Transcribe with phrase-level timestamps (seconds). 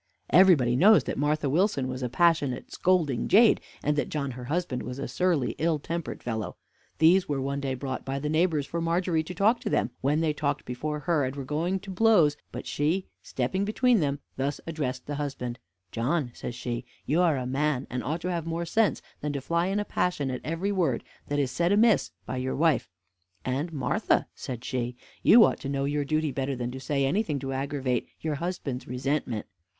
[0.31, 4.81] Everybody knows that Martha Wilson was a passionate, scolding jade, and that John her husband
[4.81, 6.57] was a surly, ill tempered fellow.
[6.97, 10.19] These were one day brought by the neighbors for Margery to talk to them, when
[10.19, 14.59] they talked before her, and were going to blows; but she, stepping between them, thus
[14.65, 15.59] addressed the husband:
[15.91, 19.39] "John," says she, "you are a man, and ought to have more sense than to
[19.39, 22.89] fly in a passion at every word that is said amiss by your wife:
[23.45, 27.37] and Martha," says she, "you ought to know your duty better than to say anything
[27.37, 29.45] to aggravate your husband's resentment.